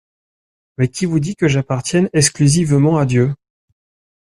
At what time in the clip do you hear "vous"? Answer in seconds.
1.05-1.19